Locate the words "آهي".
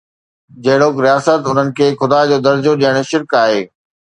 3.45-3.63